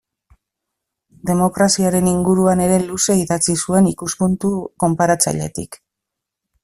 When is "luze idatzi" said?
2.85-3.57